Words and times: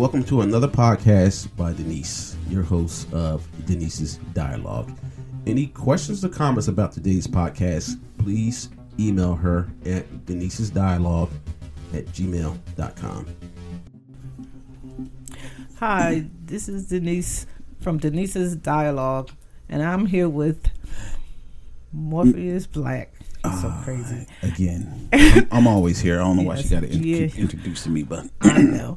Welcome 0.00 0.24
to 0.24 0.40
another 0.40 0.66
podcast 0.66 1.54
by 1.58 1.74
Denise, 1.74 2.34
your 2.48 2.62
host 2.62 3.12
of 3.12 3.46
Denise's 3.66 4.16
Dialogue. 4.32 4.90
Any 5.46 5.66
questions 5.66 6.24
or 6.24 6.30
comments 6.30 6.68
about 6.68 6.92
today's 6.92 7.26
podcast, 7.26 8.00
please 8.16 8.70
email 8.98 9.34
her 9.34 9.68
at 9.84 10.24
Denise's 10.24 10.70
Dialogue 10.70 11.28
at 11.92 12.06
gmail.com. 12.06 13.26
Hi, 15.80 16.24
this 16.46 16.70
is 16.70 16.88
Denise 16.88 17.44
from 17.82 17.98
Denise's 17.98 18.56
Dialogue, 18.56 19.28
and 19.68 19.82
I'm 19.82 20.06
here 20.06 20.30
with 20.30 20.66
Morpheus 21.92 22.66
Black. 22.66 23.12
He's 23.44 23.60
so 23.60 23.68
ah, 23.70 23.82
crazy. 23.84 24.26
Again, 24.42 25.10
I'm, 25.12 25.48
I'm 25.52 25.66
always 25.66 26.00
here. 26.00 26.22
I 26.22 26.24
don't 26.24 26.38
know 26.38 26.44
why 26.44 26.56
she 26.56 26.68
Yes, 26.68 26.70
got 26.70 26.80
to 26.84 26.90
in- 26.90 27.02
yeah. 27.04 27.28
introducing 27.36 27.92
me, 27.92 28.02
but 28.02 28.26
I 28.40 28.62
know. 28.62 28.96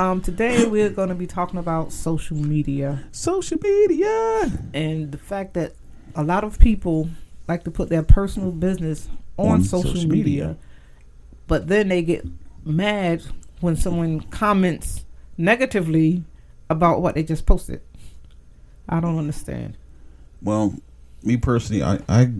Um, 0.00 0.22
today 0.22 0.64
we're 0.64 0.88
going 0.88 1.10
to 1.10 1.14
be 1.14 1.26
talking 1.26 1.58
about 1.58 1.92
social 1.92 2.34
media 2.34 3.04
social 3.12 3.58
media. 3.62 4.50
and 4.72 5.12
the 5.12 5.18
fact 5.18 5.52
that 5.52 5.74
a 6.14 6.24
lot 6.24 6.42
of 6.42 6.58
people 6.58 7.10
like 7.46 7.64
to 7.64 7.70
put 7.70 7.90
their 7.90 8.02
personal 8.02 8.50
business 8.50 9.10
on, 9.36 9.46
On 9.56 9.62
social, 9.62 9.90
social 9.92 10.08
media, 10.08 10.24
media. 10.24 10.56
but 11.48 11.68
then 11.68 11.88
they 11.88 12.00
get 12.00 12.24
mad 12.64 13.22
when 13.60 13.76
someone 13.76 14.20
comments 14.22 15.04
negatively 15.36 16.24
about 16.70 17.02
what 17.02 17.14
they 17.14 17.22
just 17.22 17.44
posted. 17.44 17.82
I 18.88 19.00
don't 19.00 19.18
understand. 19.18 19.76
Well, 20.40 20.76
me 21.22 21.36
personally, 21.36 21.82
I 21.82 21.98
I, 22.08 22.32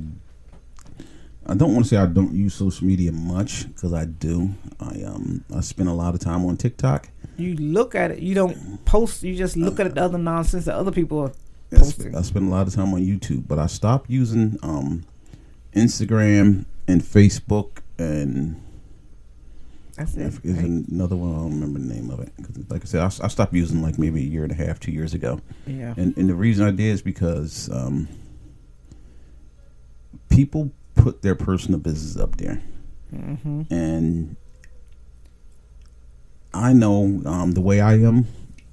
I 1.44 1.54
don't 1.54 1.74
want 1.74 1.84
to 1.84 1.90
say 1.90 1.98
I 1.98 2.06
don't 2.06 2.32
use 2.32 2.54
social 2.54 2.86
media 2.86 3.12
much 3.12 3.68
because 3.68 3.92
I 3.92 4.06
do. 4.06 4.54
I 4.80 5.02
um 5.02 5.44
I 5.54 5.60
spend 5.60 5.90
a 5.90 5.94
lot 5.94 6.14
of 6.14 6.20
time 6.20 6.46
on 6.46 6.56
TikTok. 6.56 7.10
You 7.40 7.54
look 7.56 7.94
at 7.94 8.10
it, 8.10 8.18
you 8.20 8.34
don't 8.34 8.84
post, 8.84 9.22
you 9.22 9.34
just 9.36 9.56
look 9.56 9.80
at 9.80 9.94
the 9.94 10.00
other 10.02 10.18
nonsense 10.18 10.66
that 10.66 10.74
other 10.74 10.92
people 10.92 11.18
are 11.18 11.32
I 11.72 11.76
posting. 11.78 12.14
I 12.16 12.22
spend 12.22 12.48
a 12.48 12.50
lot 12.50 12.66
of 12.66 12.74
time 12.74 12.92
on 12.94 13.00
YouTube, 13.00 13.46
but 13.48 13.58
I 13.58 13.66
stopped 13.66 14.10
using 14.10 14.58
um 14.62 15.04
Instagram 15.74 16.64
and 16.88 17.00
Facebook 17.02 17.78
and 17.98 18.60
That's 19.96 20.16
I 20.16 20.22
it. 20.22 20.34
right? 20.44 20.64
another 20.64 21.14
one. 21.16 21.30
I 21.30 21.38
don't 21.38 21.50
remember 21.60 21.78
the 21.78 21.94
name 21.94 22.10
of 22.10 22.20
it. 22.20 22.32
'Cause 22.42 22.56
like 22.68 22.82
I 22.82 22.86
said, 22.86 23.00
I 23.02 23.28
stopped 23.28 23.52
using 23.54 23.80
like 23.82 23.98
maybe 23.98 24.20
a 24.20 24.24
year 24.26 24.42
and 24.42 24.52
a 24.52 24.56
half, 24.56 24.80
two 24.80 24.90
years 24.92 25.14
ago. 25.14 25.40
Yeah. 25.66 25.94
And 25.96 26.16
and 26.16 26.28
the 26.28 26.34
reason 26.34 26.66
I 26.66 26.70
did 26.72 26.92
is 26.94 27.02
because 27.02 27.68
um, 27.72 28.08
people 30.28 30.70
put 30.94 31.22
their 31.22 31.34
personal 31.34 31.80
business 31.80 32.16
up 32.22 32.36
there, 32.36 32.60
hmm 33.10 33.62
and 33.70 34.36
I 36.52 36.72
know 36.72 37.22
um, 37.26 37.52
the 37.52 37.60
way 37.60 37.80
I 37.80 37.94
am. 37.94 38.26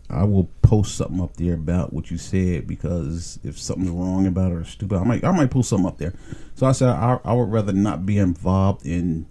I 0.10 0.24
will 0.24 0.46
post 0.62 0.96
something 0.96 1.20
up 1.22 1.36
there 1.36 1.54
about 1.54 1.92
what 1.92 2.10
you 2.10 2.18
said 2.18 2.66
because 2.66 3.40
if 3.44 3.60
something's 3.60 3.90
wrong 3.90 4.26
about 4.26 4.52
it 4.54 4.56
or 4.56 4.64
stupid, 4.64 4.98
I 4.98 5.04
might 5.04 5.24
I 5.24 5.32
might 5.32 5.52
post 5.52 5.70
something 5.70 5.86
up 5.88 5.98
there. 5.98 6.14
So 6.56 6.66
I 6.66 6.72
said 6.72 6.90
I, 6.90 7.20
I 7.26 7.34
would 7.34 7.52
rather 7.52 7.74
not 7.74 8.06
be 8.06 8.18
involved 8.18 8.86
in 8.86 9.26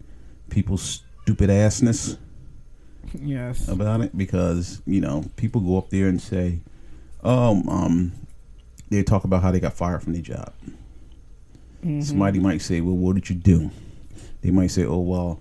people's 0.51 1.03
stupid 1.23 1.49
assness 1.51 2.19
Yes. 3.15 3.69
about 3.69 4.03
it 4.03 4.17
because 4.17 4.83
you 4.87 5.01
know 5.01 5.25
people 5.37 5.63
go 5.63 5.79
up 5.79 5.89
there 5.89 6.09
and 6.09 6.21
say, 6.21 6.61
"Oh, 7.25 7.63
um, 7.69 8.13
they 8.91 9.03
talk 9.03 9.25
about 9.25 9.43
how 9.43 9.51
they 9.53 9.61
got 9.61 9.73
fired 9.73 10.03
from 10.03 10.13
their 10.13 10.23
job." 10.23 10.53
Mhm. 11.83 12.05
Somebody 12.05 12.39
might 12.39 12.61
say, 12.61 12.83
"Well, 12.83 12.97
what 12.97 13.15
did 13.15 13.31
you 13.31 13.37
do?" 13.37 13.71
They 14.43 14.51
might 14.51 14.71
say, 14.71 14.85
"Oh, 14.85 15.01
well, 15.01 15.41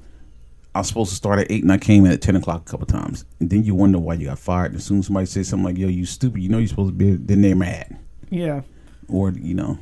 I 0.75 0.79
was 0.79 0.87
supposed 0.87 1.09
to 1.11 1.15
start 1.15 1.39
at 1.39 1.49
eight 1.49 1.63
and 1.63 1.71
I 1.71 1.77
came 1.77 2.05
in 2.05 2.11
at 2.11 2.21
ten 2.21 2.35
o'clock 2.35 2.61
a 2.67 2.69
couple 2.69 2.85
times." 2.85 3.25
And 3.39 3.49
then 3.49 3.63
you 3.63 3.73
wonder 3.73 3.97
why 3.97 4.13
you 4.15 4.25
got 4.27 4.37
fired. 4.39 4.71
And 4.73 4.75
as 4.79 4.83
soon 4.85 4.99
as 4.99 5.05
somebody 5.07 5.25
says 5.25 5.47
something 5.47 5.63
like, 5.65 5.77
"Yo, 5.77 5.87
you 5.87 6.05
stupid," 6.05 6.41
you 6.43 6.49
know 6.49 6.57
you're 6.59 6.67
supposed 6.67 6.91
to 6.91 6.95
be. 6.97 7.11
Then 7.15 7.41
they're 7.41 7.55
mad, 7.55 7.97
Yeah. 8.29 8.61
or 9.07 9.31
you 9.31 9.53
know, 9.55 9.79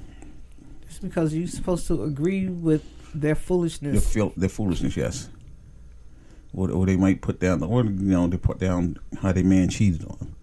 It's 0.87 0.99
because 0.99 1.33
you're 1.33 1.47
supposed 1.47 1.87
to 1.87 2.03
agree 2.03 2.47
with 2.47 2.83
their 3.13 3.21
their 3.21 3.35
foolishness. 3.35 4.07
feel 4.13 4.31
their 4.37 4.49
foolishness. 4.49 4.95
Yes. 4.95 5.29
Or, 6.55 6.69
or 6.69 6.85
they 6.85 6.95
might 6.97 7.21
put 7.21 7.39
down, 7.39 7.59
the 7.59 7.67
or 7.67 7.83
you 7.83 7.91
know, 7.91 8.27
they 8.27 8.37
put 8.37 8.59
down 8.59 8.97
how 9.21 9.31
they 9.31 9.41
man 9.43 9.69
cheated 9.69 10.03
on 10.05 10.17
them, 10.19 10.35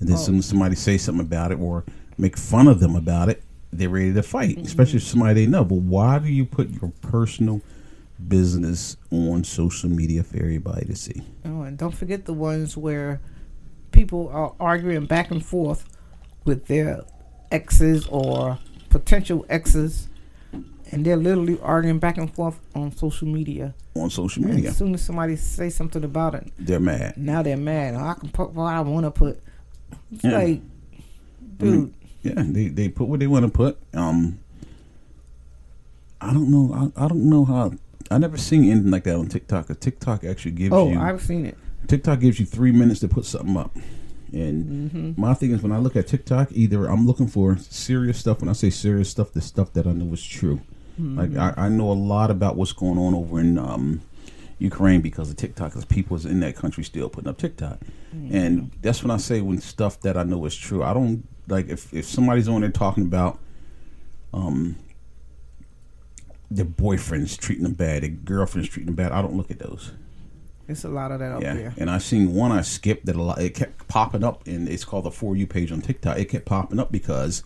and 0.00 0.08
then 0.08 0.16
Oh. 0.16 0.20
soon 0.20 0.38
as 0.38 0.46
somebody 0.46 0.74
say 0.74 0.96
something 0.96 1.24
about 1.26 1.52
it 1.52 1.58
or 1.60 1.84
make 2.16 2.36
fun 2.38 2.68
of 2.68 2.80
them 2.80 2.96
about 2.96 3.28
it, 3.28 3.42
they're 3.70 3.90
ready 3.90 4.12
to 4.14 4.22
fight. 4.22 4.56
Mm-hmm. 4.56 4.66
Especially 4.66 4.96
if 4.96 5.02
somebody 5.04 5.44
they 5.44 5.46
know. 5.50 5.64
But 5.64 5.76
why 5.80 6.18
do 6.18 6.28
you 6.28 6.46
put 6.46 6.70
your 6.70 6.90
personal 7.02 7.60
business 8.26 8.96
on 9.10 9.44
social 9.44 9.88
media 9.88 10.22
for 10.24 10.36
everybody 10.38 10.86
to 10.86 10.96
see? 10.96 11.22
Oh, 11.44 11.62
and 11.62 11.78
don't 11.78 11.94
forget 11.94 12.24
the 12.24 12.32
ones 12.34 12.76
where 12.76 13.20
people 13.92 14.28
are 14.30 14.54
arguing 14.58 15.06
back 15.06 15.30
and 15.30 15.44
forth 15.44 15.88
with 16.44 16.66
their 16.66 17.02
exes 17.50 18.06
or 18.08 18.58
potential 18.90 19.44
exes, 19.48 20.08
and 20.90 21.04
they're 21.04 21.16
literally 21.16 21.58
arguing 21.62 21.98
back 21.98 22.16
and 22.18 22.32
forth 22.34 22.58
on 22.74 22.90
social 22.96 23.28
media. 23.28 23.74
On 23.94 24.08
social 24.10 24.44
And 24.44 24.54
media, 24.54 24.70
as 24.70 24.76
soon 24.76 24.94
as 24.94 25.02
somebody 25.02 25.36
say 25.36 25.70
something 25.70 26.04
about 26.04 26.34
it, 26.34 26.50
they're 26.58 26.80
mad. 26.80 27.16
now 27.16 27.42
they're 27.42 27.56
mad. 27.56 27.94
I 27.94 28.14
can 28.14 28.30
put 28.30 28.52
what 28.52 28.64
I 28.72 28.80
want 28.80 29.04
to 29.04 29.10
put. 29.10 29.40
It's 30.12 30.24
Yeah. 30.24 30.32
like, 30.38 30.60
dude, 31.58 31.92
Yeah, 32.22 32.42
they 32.46 32.68
they 32.68 32.88
put 32.88 33.08
what 33.08 33.20
they 33.20 33.26
want 33.26 33.44
to 33.44 33.50
put. 33.50 33.78
Um, 33.94 34.38
I 36.20 36.32
don't 36.32 36.50
know. 36.50 36.92
I, 36.96 37.04
I 37.04 37.08
don't 37.08 37.28
know 37.28 37.44
how. 37.44 37.72
I 38.10 38.18
never 38.18 38.36
seen 38.36 38.70
anything 38.70 38.90
like 38.90 39.04
that 39.04 39.16
on 39.16 39.28
TikTok. 39.28 39.68
TikTok 39.80 40.24
actually 40.24 40.52
gives 40.52 40.74
oh, 40.74 40.90
you 40.90 40.98
Oh, 40.98 41.02
I've 41.02 41.20
seen 41.22 41.46
it. 41.46 41.56
TikTok 41.86 42.20
gives 42.20 42.40
you 42.40 42.46
three 42.46 42.72
minutes 42.72 43.00
to 43.00 43.08
put 43.08 43.24
something 43.24 43.56
up. 43.56 43.76
And 44.32 44.90
hmm 44.90 45.12
my 45.20 45.32
thing 45.34 45.52
is 45.52 45.62
when 45.62 45.72
I 45.72 45.78
look 45.78 45.96
at 45.96 46.06
TikTok, 46.06 46.52
either 46.52 46.86
I'm 46.86 47.06
looking 47.06 47.28
for 47.28 47.56
serious 47.58 48.18
stuff. 48.18 48.40
When 48.40 48.48
I 48.48 48.52
say 48.52 48.70
serious 48.70 49.08
stuff, 49.10 49.32
the 49.32 49.40
stuff 49.40 49.72
that 49.72 49.86
I 49.86 49.92
know 49.92 50.12
is 50.12 50.24
true. 50.24 50.60
Like 51.00 51.36
I, 51.36 51.54
I 51.56 51.68
know 51.68 51.92
a 51.92 51.94
lot 51.94 52.28
about 52.30 52.56
what's 52.56 52.72
going 52.72 52.98
on 52.98 53.14
over 53.14 53.38
in 53.38 53.56
um, 53.56 54.00
Ukraine 54.58 55.00
because 55.00 55.30
of 55.30 55.36
TikTok. 55.36 55.70
Because 55.70 55.84
people 55.84 56.16
is 56.16 56.26
in 56.26 56.40
that 56.40 56.56
country 56.56 56.82
still 56.82 57.08
putting 57.08 57.30
up 57.30 57.38
TikTok, 57.38 57.78
and 58.32 58.72
that's 58.82 59.02
when 59.04 59.12
I 59.12 59.16
say 59.18 59.40
when 59.40 59.60
stuff 59.60 60.00
that 60.00 60.16
I 60.16 60.24
know 60.24 60.44
is 60.44 60.56
true. 60.56 60.82
I 60.82 60.92
don't 60.92 61.22
like 61.46 61.68
if 61.68 61.94
if 61.94 62.04
somebody's 62.04 62.48
on 62.48 62.62
there 62.62 62.70
talking 62.70 63.04
about 63.04 63.38
um 64.34 64.74
their 66.50 66.64
boyfriends 66.64 67.36
treating 67.38 67.64
them 67.64 67.74
bad, 67.74 68.02
their 68.02 68.10
girlfriends 68.10 68.68
treating 68.68 68.86
them 68.86 68.94
bad. 68.94 69.12
I 69.12 69.20
don't 69.22 69.36
look 69.36 69.50
at 69.50 69.58
those. 69.58 69.92
It's 70.66 70.84
a 70.84 70.88
lot 70.88 71.12
of 71.12 71.20
that 71.20 71.32
up 71.32 71.42
Yeah, 71.42 71.54
there. 71.54 71.74
and 71.78 71.90
I 71.90 71.96
seen 71.98 72.34
one 72.34 72.52
I 72.52 72.60
skipped 72.60 73.06
that 73.06 73.16
a 73.16 73.22
lot. 73.22 73.40
It 73.40 73.54
kept 73.54 73.88
popping 73.88 74.22
up, 74.22 74.46
and 74.46 74.68
it's 74.68 74.84
called 74.84 75.04
the 75.04 75.10
For 75.10 75.34
You 75.34 75.46
page 75.46 75.72
on 75.72 75.80
TikTok. 75.80 76.18
It 76.18 76.26
kept 76.26 76.44
popping 76.44 76.78
up 76.78 76.92
because 76.92 77.42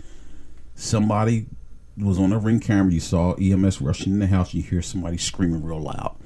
somebody 0.75 1.47
was 1.97 2.19
on 2.19 2.33
a 2.33 2.39
ring 2.39 2.59
camera. 2.59 2.93
You 2.93 3.01
saw 3.01 3.35
EMS 3.35 3.81
rushing 3.81 4.13
in 4.15 4.19
the 4.19 4.27
house. 4.27 4.55
You 4.55 4.63
hear 4.63 4.83
somebody 4.83 5.19
screaming 5.19 5.63
real 5.63 5.81
loud, 5.81 6.17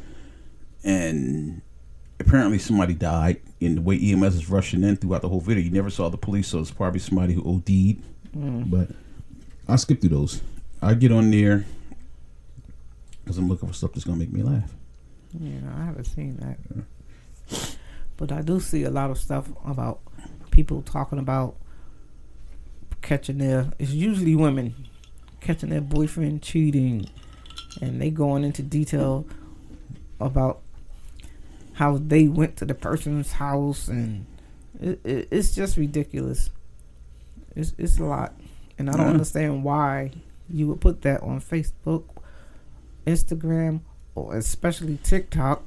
and 0.84 1.60
apparently 2.18 2.58
somebody 2.58 2.94
died. 2.94 3.40
And 3.60 3.78
the 3.78 3.82
way 3.82 3.98
EMS 3.98 4.34
is 4.34 4.50
rushing 4.50 4.82
in 4.82 4.96
throughout 4.96 5.22
the 5.22 5.28
whole 5.28 5.40
video, 5.40 5.62
you 5.62 5.70
never 5.70 5.90
saw 5.90 6.08
the 6.08 6.18
police, 6.18 6.48
so 6.48 6.58
it's 6.60 6.70
probably 6.70 7.00
somebody 7.00 7.32
who 7.34 7.42
OD'd. 7.42 8.02
Mm. 8.36 8.70
But 8.70 8.90
I 9.68 9.76
skip 9.76 10.00
through 10.00 10.10
those. 10.10 10.42
I 10.82 10.94
get 10.94 11.10
on 11.12 11.30
there 11.30 11.64
because 13.26 13.38
I'm 13.38 13.48
looking 13.48 13.68
for 13.68 13.74
stuff 13.74 13.92
that's 13.92 14.04
gonna 14.04 14.18
make 14.18 14.32
me 14.32 14.44
laugh. 14.44 14.72
Yeah, 15.36 15.58
I 15.76 15.84
haven't 15.84 16.04
seen 16.04 16.36
that. 16.36 17.66
But 18.16 18.30
I 18.30 18.40
do 18.40 18.60
see 18.60 18.84
a 18.84 18.90
lot 18.90 19.10
of 19.10 19.18
stuff 19.18 19.48
about 19.66 19.98
people 20.52 20.80
talking 20.82 21.18
about 21.18 21.56
catching 23.02 23.38
their 23.38 23.72
it's 23.78 23.90
usually 23.90 24.34
women 24.34 24.74
catching 25.40 25.68
their 25.70 25.80
boyfriend 25.82 26.40
cheating 26.42 27.08
and 27.82 28.00
they 28.00 28.10
going 28.10 28.42
into 28.42 28.62
detail 28.62 29.26
about 30.18 30.60
how 31.74 31.98
they 31.98 32.26
went 32.26 32.56
to 32.56 32.64
the 32.64 32.74
person's 32.74 33.32
house 33.32 33.86
and 33.88 34.24
it, 34.80 34.98
it, 35.04 35.28
it's 35.30 35.54
just 35.54 35.76
ridiculous. 35.76 36.50
It's 37.56 37.74
it's 37.76 37.98
a 37.98 38.04
lot. 38.04 38.34
And 38.78 38.88
I 38.88 38.92
don't 38.94 39.06
Yeah. 39.06 39.12
understand 39.12 39.64
why 39.64 40.12
you 40.48 40.68
would 40.68 40.80
put 40.80 41.02
that 41.02 41.22
on 41.22 41.40
Facebook, 41.40 42.04
Instagram, 43.06 43.80
or 44.14 44.36
especially 44.36 44.98
TikTok. 45.02 45.62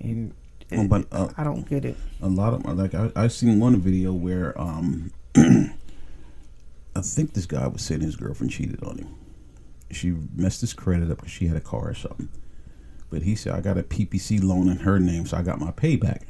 And 0.00 0.34
it- 0.70 0.88
but, 0.88 1.06
uh, 1.12 1.28
I 1.36 1.44
don't 1.44 1.68
get 1.68 1.84
it. 1.84 1.96
a 2.20 2.28
lot 2.28 2.52
of 2.54 2.64
like 2.76 2.94
I 2.94 3.10
I 3.16 3.28
seen 3.28 3.58
one 3.60 3.76
video 3.80 4.12
where 4.12 4.58
um 4.60 5.12
I 6.94 7.00
think 7.02 7.34
this 7.34 7.46
guy 7.46 7.66
was 7.66 7.82
saying 7.82 8.00
his 8.00 8.16
girlfriend 8.16 8.52
cheated 8.52 8.82
on 8.82 8.98
him. 8.98 9.14
She 9.90 10.14
messed 10.34 10.60
his 10.62 10.72
credit 10.72 11.10
up 11.10 11.18
because 11.18 11.30
she 11.32 11.46
had 11.46 11.56
a 11.56 11.60
car 11.60 11.90
or 11.90 11.94
something. 11.94 12.28
But 13.10 13.22
he 13.22 13.34
said 13.36 13.52
I 13.54 13.60
got 13.60 13.78
a 13.78 13.82
PPP 13.82 14.42
loan 14.42 14.68
in 14.68 14.78
her 14.78 14.98
name, 14.98 15.26
so 15.26 15.36
I 15.36 15.42
got 15.42 15.60
my 15.60 15.70
payback. 15.70 16.22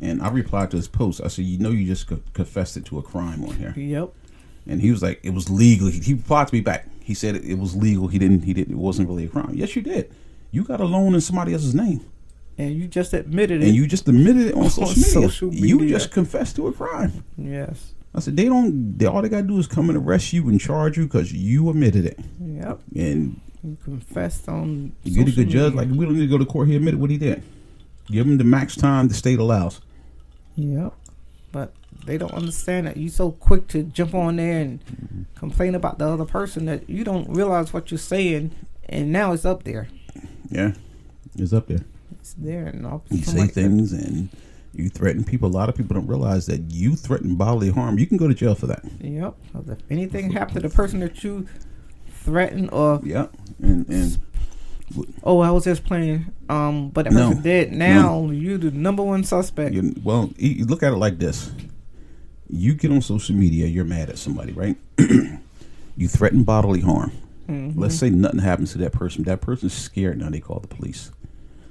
And 0.00 0.22
I 0.22 0.28
replied 0.28 0.70
to 0.70 0.76
his 0.76 0.86
post. 0.86 1.20
I 1.24 1.28
said, 1.28 1.44
"You 1.46 1.58
know, 1.58 1.70
you 1.70 1.84
just 1.86 2.06
co- 2.06 2.20
confessed 2.34 2.76
it 2.76 2.84
to 2.86 2.98
a 2.98 3.02
crime 3.02 3.42
on 3.44 3.56
here." 3.56 3.74
Yep. 3.76 4.12
And 4.66 4.80
he 4.80 4.92
was 4.92 5.02
like, 5.02 5.18
"It 5.24 5.30
was 5.30 5.50
legal." 5.50 5.88
He, 5.88 5.98
he 5.98 6.14
replied 6.14 6.48
to 6.48 6.54
me 6.54 6.60
back. 6.60 6.86
He 7.08 7.14
said 7.14 7.36
it, 7.36 7.44
it 7.44 7.58
was 7.58 7.74
legal. 7.74 8.08
He 8.08 8.18
didn't. 8.18 8.42
He 8.42 8.52
didn't. 8.52 8.74
It 8.74 8.78
wasn't 8.78 9.08
really 9.08 9.24
a 9.24 9.28
crime. 9.28 9.52
Yes, 9.54 9.74
you 9.74 9.80
did. 9.80 10.12
You 10.50 10.62
got 10.62 10.78
a 10.80 10.84
loan 10.84 11.14
in 11.14 11.22
somebody 11.22 11.54
else's 11.54 11.74
name. 11.74 12.00
and 12.58 12.74
you 12.76 12.86
just 12.86 13.14
admitted 13.14 13.62
it. 13.62 13.66
and 13.68 13.74
you 13.74 13.86
just 13.86 14.06
admitted 14.08 14.48
it 14.48 14.54
on, 14.54 14.64
On 14.64 14.70
social, 14.70 14.94
media. 14.94 15.30
social 15.30 15.54
You 15.54 15.88
just 15.88 16.10
confessed 16.10 16.56
to 16.56 16.66
a 16.68 16.72
crime. 16.72 17.24
yes. 17.38 17.94
I 18.14 18.20
said 18.20 18.36
they 18.36 18.44
don't. 18.44 18.98
They, 18.98 19.06
all 19.06 19.22
they 19.22 19.30
gotta 19.30 19.46
do 19.46 19.58
is 19.58 19.66
come 19.66 19.88
and 19.88 19.96
arrest 19.98 20.34
you 20.34 20.48
and 20.50 20.60
charge 20.60 20.98
you 20.98 21.04
because 21.04 21.32
you 21.32 21.70
admitted 21.70 22.04
it. 22.04 22.18
Yep. 22.40 22.80
And 22.94 23.40
You 23.64 23.76
confessed 23.82 24.46
on. 24.50 24.92
you 25.04 25.24
get 25.24 25.32
a 25.32 25.36
good 25.36 25.48
judge. 25.48 25.72
Like 25.72 25.88
we 25.88 26.04
don't 26.04 26.14
need 26.14 26.26
to 26.28 26.34
go 26.36 26.36
to 26.38 26.44
court. 26.44 26.68
He 26.68 26.76
admitted 26.76 27.00
what 27.00 27.08
he 27.10 27.16
did. 27.16 27.42
Give 28.10 28.26
him 28.26 28.36
the 28.36 28.44
max 28.44 28.76
time 28.76 29.08
the 29.08 29.14
state 29.14 29.38
allows. 29.38 29.80
Yep. 30.56 30.92
But 31.52 31.72
they 32.04 32.18
don't 32.18 32.34
understand 32.34 32.86
that 32.86 32.96
you're 32.96 33.08
so 33.10 33.32
quick 33.32 33.68
to 33.68 33.82
jump 33.82 34.14
on 34.14 34.36
there 34.36 34.60
and 34.60 34.80
Mm-hmm. 34.84 35.22
complain 35.34 35.74
about 35.74 35.98
the 35.98 36.06
other 36.06 36.24
person 36.24 36.66
that 36.66 36.88
you 36.88 37.04
don't 37.04 37.28
realize 37.30 37.72
what 37.72 37.90
you're 37.90 37.98
saying, 37.98 38.50
and 38.88 39.10
now 39.12 39.32
it's 39.32 39.44
up 39.44 39.64
there. 39.64 39.88
Yeah, 40.50 40.72
it's 41.36 41.52
up 41.52 41.66
there. 41.68 41.84
It's 42.20 42.34
there, 42.34 42.66
and 42.66 42.82
You 43.10 43.22
say 43.22 43.38
like 43.38 43.54
that. 43.54 43.60
things 43.62 43.92
and 43.92 44.28
you 44.74 44.88
threaten 44.90 45.24
people. 45.24 45.48
A 45.48 45.50
lot 45.50 45.68
of 45.68 45.74
people 45.76 45.94
don't 45.94 46.06
realize 46.06 46.46
that 46.46 46.70
you 46.70 46.94
threaten 46.96 47.34
bodily 47.36 47.70
harm. 47.70 47.98
You 47.98 48.06
can 48.06 48.16
go 48.18 48.28
to 48.28 48.34
jail 48.34 48.54
for 48.54 48.66
that. 48.66 48.84
Yep. 49.00 49.34
If 49.68 49.78
anything 49.90 50.32
happened 50.32 50.56
to 50.62 50.68
the 50.68 50.74
person 50.74 51.00
that 51.00 51.24
you 51.24 51.46
threatened 52.22 52.70
or 52.72 53.00
Yeah, 53.02 53.26
and 53.60 53.88
and 53.88 54.18
oh 55.22 55.40
I 55.40 55.50
was 55.50 55.64
just 55.64 55.84
playing, 55.84 56.26
um, 56.48 56.90
but 56.90 57.04
that 57.04 57.12
No. 57.12 57.28
person 57.30 57.42
dead. 57.42 57.72
Now 57.72 58.30
you're 58.30 58.58
the 58.58 58.70
number 58.70 59.02
one 59.02 59.24
suspect. 59.24 59.74
you, 59.74 59.94
well, 60.02 60.30
you 60.36 60.64
look 60.64 60.82
at 60.82 60.92
it 60.92 60.96
like 60.96 61.18
this: 61.18 61.50
you 62.48 62.74
get 62.74 62.90
on 62.90 63.00
social 63.02 63.34
media, 63.36 63.66
you're 63.66 63.84
mad 63.84 64.08
at 64.10 64.18
somebody, 64.18 64.52
right? 64.52 64.76
you 65.96 66.08
threaten 66.08 66.42
bodily 66.44 66.80
harm. 66.80 67.12
Mhm. 67.48 67.72
Let's 67.76 67.94
say 67.96 68.10
nothing 68.10 68.40
happens 68.40 68.72
to 68.72 68.78
that 68.78 68.92
person. 68.92 69.24
That 69.24 69.40
person's 69.40 69.72
scared 69.72 70.18
now. 70.18 70.28
They 70.30 70.40
call 70.40 70.60
the 70.60 70.68
police. 70.68 71.10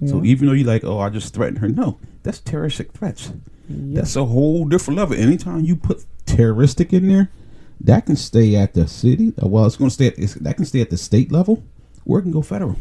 So 0.05 0.23
even 0.23 0.45
though 0.47 0.53
you're 0.53 0.67
like, 0.67 0.83
oh, 0.83 0.99
I 0.99 1.09
just 1.09 1.33
threatened 1.33 1.57
her, 1.57 1.67
no, 1.67 1.97
that's 2.21 2.39
terroristic 2.39 2.91
threats. 2.91 3.31
That's 3.67 4.15
a 4.15 4.25
whole 4.25 4.65
different 4.65 4.95
level. 4.99 5.17
Anytime 5.17 5.61
you 5.65 5.75
put 5.75 6.05
terroristic 6.27 6.93
in 6.93 7.07
there, 7.07 7.31
that 7.81 8.05
can 8.05 8.15
stay 8.15 8.55
at 8.55 8.75
the 8.75 8.87
city. 8.87 9.33
uh, 9.41 9.47
Well, 9.47 9.65
it's 9.65 9.75
going 9.75 9.89
to 9.89 9.93
stay 9.93 10.07
at 10.07 10.15
that 10.43 10.55
can 10.55 10.65
stay 10.65 10.81
at 10.81 10.91
the 10.91 10.97
state 10.97 11.31
level, 11.31 11.63
or 12.05 12.19
it 12.19 12.21
can 12.23 12.31
go 12.31 12.43
federal. 12.43 12.75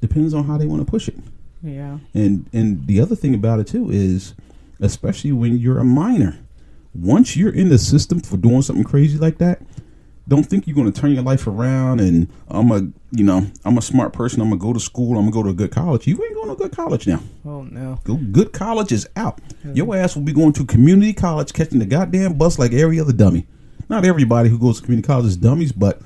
Depends 0.00 0.34
on 0.34 0.44
how 0.44 0.58
they 0.58 0.66
want 0.66 0.84
to 0.84 0.90
push 0.90 1.08
it. 1.08 1.16
yeah. 1.62 1.98
And 2.14 2.48
and 2.52 2.86
the 2.86 3.00
other 3.00 3.16
thing 3.16 3.34
about 3.34 3.60
it 3.60 3.66
too 3.66 3.90
is, 3.90 4.34
especially 4.80 5.32
when 5.32 5.56
you're 5.58 5.78
a 5.78 5.84
minor, 5.84 6.38
once 6.94 7.36
you're 7.36 7.52
in 7.54 7.68
the 7.68 7.78
system 7.78 8.20
for 8.20 8.36
doing 8.36 8.62
something 8.62 8.84
crazy 8.84 9.18
like 9.18 9.38
that, 9.38 9.62
don't 10.28 10.44
think 10.44 10.66
you're 10.66 10.74
going 10.74 10.90
to 10.92 11.00
turn 11.00 11.12
your 11.12 11.22
life 11.22 11.46
around 11.46 12.00
and 12.00 12.28
I'm 12.48 12.70
a 12.72 12.80
you 13.10 13.24
know 13.24 13.46
I'm 13.64 13.78
a 13.78 13.82
smart 13.82 14.12
person. 14.12 14.40
I'm 14.42 14.48
gonna 14.50 14.60
go 14.60 14.72
to 14.72 14.80
school. 14.80 15.16
I'm 15.18 15.30
gonna 15.30 15.30
go 15.30 15.42
to 15.44 15.48
a 15.50 15.54
good 15.54 15.70
college. 15.70 16.06
You 16.06 16.22
ain't 16.22 16.34
going 16.34 16.48
to 16.48 16.52
a 16.52 16.56
good 16.56 16.72
college 16.72 17.06
now. 17.06 17.20
Oh 17.44 17.62
no. 17.62 17.98
Go 18.04 18.16
good 18.16 18.52
college 18.52 18.92
is 18.92 19.08
out. 19.16 19.40
Your 19.72 19.96
ass 19.96 20.14
will 20.14 20.22
be 20.24 20.32
going 20.32 20.52
to 20.54 20.64
community 20.66 21.12
college, 21.12 21.52
catching 21.52 21.78
the 21.78 21.86
goddamn 21.86 22.34
bus 22.34 22.58
like 22.58 22.72
every 22.72 23.00
other 23.00 23.12
dummy. 23.12 23.46
Not 23.88 24.04
everybody 24.04 24.48
who 24.48 24.58
goes 24.58 24.78
to 24.80 24.84
community 24.84 25.06
college 25.06 25.26
is 25.26 25.36
dummies, 25.36 25.72
but 25.72 26.00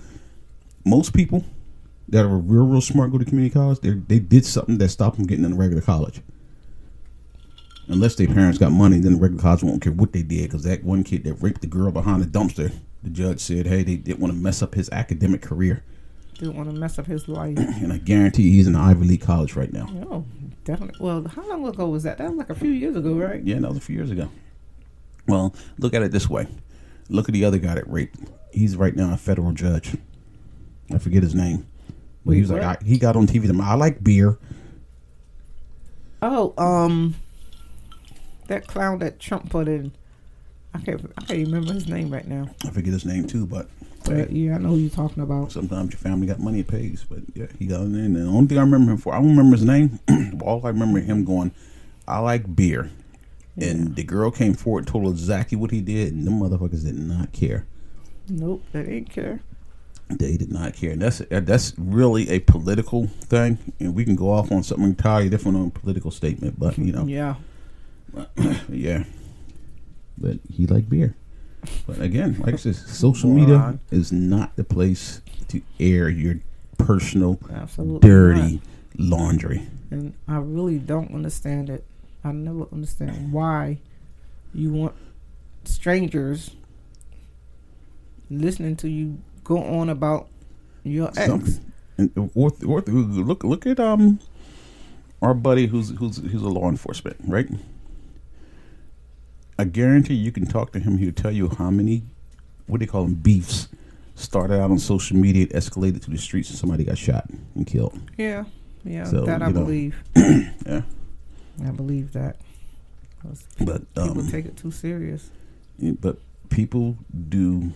most 0.85 1.13
people 1.15 1.45
that 2.11 2.25
are 2.25 2.29
real, 2.29 2.67
real 2.67 2.81
smart 2.81 3.11
go 3.13 3.19
to 3.19 3.25
community 3.25 3.53
college. 3.53 3.81
They 3.81 3.91
they 3.91 4.19
did 4.19 4.45
something 4.45 4.79
that 4.79 4.89
stopped 4.91 5.17
them 5.17 5.27
getting 5.27 5.45
in 5.45 5.53
the 5.53 5.57
regular 5.57 5.83
college. 5.83 6.21
Unless 7.89 8.15
their 8.17 8.29
parents 8.29 8.59
got 8.59 8.71
money, 8.71 8.99
then 9.01 9.15
the 9.15 9.19
regular 9.19 9.43
college 9.43 9.63
won't 9.65 9.83
care 9.83 9.93
what 9.93 10.13
they 10.13 10.23
did. 10.23 10.43
Because 10.45 10.63
that 10.63 10.85
one 10.85 11.03
kid 11.03 11.25
that 11.25 11.35
raped 11.35 11.61
the 11.61 11.67
girl 11.67 11.91
behind 11.91 12.23
the 12.23 12.27
dumpster, 12.27 12.73
the 13.03 13.11
judge 13.11 13.41
said, 13.41 13.67
"Hey, 13.67 13.83
they 13.83 13.97
didn't 13.97 14.21
want 14.21 14.33
to 14.33 14.39
mess 14.39 14.63
up 14.63 14.75
his 14.75 14.89
academic 14.91 15.43
career." 15.43 15.83
Didn't 16.39 16.57
want 16.57 16.71
to 16.71 16.75
mess 16.77 16.99
up 16.99 17.07
his 17.07 17.29
life. 17.29 17.59
And 17.83 17.93
I 17.93 17.99
guarantee 17.99 18.51
he's 18.51 18.67
in 18.67 18.75
an 18.75 18.81
Ivy 18.81 19.07
League 19.07 19.21
college 19.21 19.57
right 19.57 19.73
now. 19.73 19.87
oh, 20.11 20.25
definitely. 20.65 21.05
Well, 21.05 21.27
how 21.29 21.47
long 21.49 21.67
ago 21.67 21.89
was 21.89 22.05
that? 22.05 22.19
That 22.19 22.31
was 22.31 22.39
like 22.39 22.51
a 22.51 22.55
few 22.55 22.71
years 22.71 22.97
ago, 22.97 23.13
right? 23.15 23.43
Yeah, 23.43 23.59
that 23.59 23.69
was 23.69 23.77
a 23.77 23.81
few 23.81 23.97
years 23.97 24.11
ago. 24.11 24.31
Well, 25.27 25.55
look 25.79 25.93
at 25.95 26.03
it 26.03 26.13
this 26.13 26.31
way. 26.31 26.47
Look 27.09 27.29
at 27.29 27.33
the 27.33 27.45
other 27.45 27.59
guy 27.59 27.75
that 27.75 27.91
raped. 27.91 28.19
He's 28.53 28.77
right 28.77 28.97
now 28.97 29.13
a 29.13 29.17
federal 29.17 29.53
judge. 29.53 29.97
I 30.93 30.99
forget 30.99 31.23
his 31.23 31.35
name. 31.35 31.67
But 32.25 32.35
he 32.35 32.41
was 32.41 32.51
like. 32.51 32.63
I, 32.63 32.77
he 32.85 32.99
got 32.99 33.17
on 33.17 33.27
TV. 33.27 33.61
I 33.61 33.75
like 33.75 34.03
beer. 34.03 34.39
Oh, 36.23 36.53
um, 36.59 37.15
that 38.49 38.67
clown 38.67 38.99
that 38.99 39.19
Trump 39.19 39.49
put 39.51 39.69
in. 39.69 39.93
I 40.75 40.79
can't. 40.79 41.13
I 41.19 41.25
can't 41.25 41.47
remember 41.47 41.73
his 41.73 41.89
name 41.89 42.11
right 42.11 42.27
now. 42.27 42.49
I 42.65 42.71
forget 42.71 42.93
his 42.93 43.05
name 43.07 43.27
too, 43.27 43.47
but 43.47 43.69
But 44.05 44.31
yeah, 44.31 44.55
I 44.55 44.59
know 44.59 44.71
who 44.71 44.77
you're 44.77 44.91
talking 44.91 45.23
about. 45.23 45.53
sometimes 45.53 45.93
your 45.93 45.99
family 45.99 46.27
got 46.27 46.39
money, 46.41 46.61
it 46.61 46.69
pays. 46.69 47.05
But 47.09 47.21
yeah, 47.35 47.47
he 47.59 47.67
got 47.67 47.81
in 47.83 47.93
there. 47.93 48.05
And 48.05 48.17
the 48.17 48.27
only 48.27 48.47
thing 48.49 48.59
I 48.59 48.63
remember 48.63 48.93
him 48.93 48.99
for, 48.99 49.15
I 49.15 49.19
don't 49.19 49.31
remember 49.31 49.57
his 49.57 49.65
name. 49.65 49.99
all 50.43 50.65
I 50.65 50.69
remember 50.69 51.01
him 51.01 51.25
going, 51.25 51.53
I 52.07 52.19
like 52.19 52.55
beer. 52.55 52.91
And 53.57 53.95
the 53.95 54.05
girl 54.05 54.31
came 54.31 54.55
forward, 54.55 54.81
and 54.81 54.89
told 54.89 55.13
exactly 55.13 55.59
what 55.59 55.71
he 55.71 55.83
did, 55.83 56.15
and 56.15 56.27
the 56.27 56.31
motherfuckers 56.31 56.83
did 56.83 56.95
not 56.95 57.33
care. 57.33 57.67
Nope, 58.27 58.65
they 58.73 58.85
didn't 58.85 59.11
care. 59.11 59.41
They 60.19 60.37
did 60.37 60.51
not 60.53 60.75
care, 60.75 60.91
and 60.93 61.03
that's 61.03 61.21
uh, 61.21 61.41
that's 61.41 61.73
really 61.79 62.29
a 62.31 62.41
political 62.41 63.07
thing. 63.07 63.59
And 63.79 63.95
we 63.95 64.05
can 64.05 64.17
go 64.17 64.31
off 64.33 64.51
on 64.51 64.63
something 64.63 64.87
entirely 64.87 65.29
different 65.29 65.57
on 65.59 65.67
a 65.69 65.71
political 65.71 66.11
statement, 66.11 66.59
but 66.59 66.77
you 66.79 66.93
know, 66.93 67.05
Yeah. 67.07 67.35
yeah. 68.69 69.05
But 70.19 70.39
he 70.51 70.67
liked 70.67 70.89
beer. 70.91 71.15
But 71.87 72.01
again, 72.01 72.37
like 72.41 72.55
I 72.55 72.57
said, 72.57 72.75
social 72.77 73.31
media 73.31 73.79
is 73.91 74.11
not 74.13 74.57
the 74.57 74.65
place 74.65 75.21
to 75.49 75.61
air 75.79 76.09
your 76.09 76.37
personal, 76.79 77.39
Absolutely. 77.53 78.01
dirty 78.09 78.53
not. 78.55 78.63
laundry. 78.99 79.69
And 79.91 80.15
I 80.27 80.37
really 80.37 80.79
don't 80.79 81.13
understand 81.15 81.69
it. 81.71 81.85
I 82.25 82.33
never 82.33 82.67
understand 82.73 83.33
why 83.33 83.79
you 84.55 84.73
want 84.73 84.95
strangers 85.65 86.51
listening 88.31 88.77
to 88.77 88.89
you 88.89 89.19
go 89.45 89.63
on 89.63 89.89
about 89.89 90.29
your 90.85 91.11
ex. 91.17 91.61
And 91.99 92.31
or, 92.35 92.51
or 92.67 92.81
look 92.83 93.45
look 93.45 93.67
at 93.67 93.79
um 93.79 94.19
our 95.21 95.35
buddy 95.35 95.67
who's 95.67 95.91
who's 95.91 96.17
who's 96.19 96.43
a 96.43 96.49
law 96.49 96.69
enforcement, 96.69 97.17
right? 97.27 97.49
I 99.59 99.65
guarantee 99.65 100.15
you 100.15 100.33
can 100.33 100.47
talk 100.47 100.73
to 100.73 100.79
him. 100.79 100.97
He'll 100.97 101.13
tell 101.13 101.33
you 101.33 101.51
how 101.51 101.71
many 101.71 102.03
what 102.67 102.81
do 102.81 102.87
they 102.87 102.91
call 102.91 103.05
them 103.05 103.15
beefs 103.15 103.69
started 104.15 104.61
out 104.61 104.71
on 104.71 104.79
social 104.79 105.17
media, 105.17 105.45
it 105.45 105.53
escalated 105.53 106.03
to 106.05 106.11
the 106.11 106.19
streets, 106.19 106.51
and 106.51 106.59
somebody 106.59 106.85
got 106.85 106.99
shot 106.99 107.29
and 107.55 107.67
killed. 107.67 107.99
Yeah, 108.17 108.45
yeah, 108.85 109.05
So, 109.05 109.25
that 109.25 109.43
I 109.43 109.49
know. 109.49 109.65
believe. 109.65 110.03
Yeah, 110.67 110.83
I 111.67 111.71
believe 111.73 112.13
that. 112.13 112.37
but 113.61 113.93
people 113.95 114.21
um, 114.21 114.29
take 114.29 114.47
it 114.47 114.57
too 114.57 114.71
serious. 114.71 115.31
But 116.01 116.19
people 116.49 116.97
do 117.29 117.73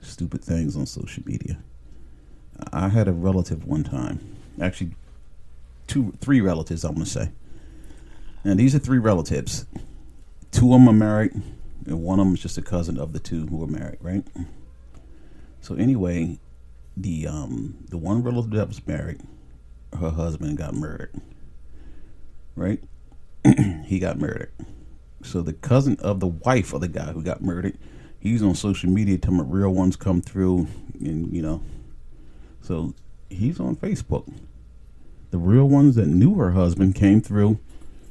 stupid 0.00 0.42
things 0.42 0.76
on 0.76 0.86
social 0.86 1.22
media. 1.26 1.58
I 2.72 2.88
had 2.88 3.08
a 3.08 3.12
relative 3.12 3.64
one 3.64 3.84
time, 3.84 4.36
actually, 4.60 4.92
two, 5.86 6.14
three 6.20 6.40
relatives. 6.40 6.84
I'm 6.84 6.94
gonna 6.94 7.06
say, 7.06 7.32
and 8.44 8.58
these 8.58 8.74
are 8.74 8.78
three 8.78 8.98
relatives. 8.98 9.66
Two 10.52 10.72
of 10.72 10.80
them 10.80 10.88
are 10.88 10.92
married, 10.92 11.32
and 11.86 12.02
one 12.02 12.18
of 12.18 12.26
them 12.26 12.34
is 12.34 12.40
just 12.40 12.58
a 12.58 12.62
cousin 12.62 12.98
of 12.98 13.12
the 13.12 13.18
two 13.18 13.46
who 13.46 13.62
are 13.62 13.68
married, 13.68 13.98
right? 14.00 14.24
So 15.60 15.74
anyway, 15.74 16.38
the 16.96 17.26
um 17.26 17.76
the 17.90 17.98
one 17.98 18.22
relative 18.22 18.52
that 18.52 18.68
was 18.68 18.86
married, 18.86 19.20
her 19.98 20.10
husband 20.10 20.56
got 20.56 20.74
murdered. 20.74 21.12
Right? 22.54 22.82
he 23.84 23.98
got 23.98 24.18
murdered. 24.18 24.52
So 25.22 25.42
the 25.42 25.52
cousin 25.52 25.96
of 26.00 26.20
the 26.20 26.28
wife 26.28 26.72
of 26.72 26.80
the 26.80 26.88
guy 26.88 27.12
who 27.12 27.22
got 27.22 27.42
murdered, 27.42 27.76
he's 28.26 28.42
on 28.42 28.54
social 28.54 28.90
media 28.90 29.18
till 29.18 29.32
my 29.32 29.44
real 29.46 29.70
ones 29.70 29.96
come 29.96 30.20
through, 30.20 30.66
and 31.00 31.32
you 31.32 31.42
know, 31.42 31.62
so 32.62 32.94
he's 33.30 33.60
on 33.60 33.76
Facebook. 33.76 34.30
The 35.30 35.38
real 35.38 35.68
ones 35.68 35.96
that 35.96 36.06
knew 36.06 36.34
her 36.36 36.52
husband 36.52 36.94
came 36.94 37.20
through, 37.20 37.58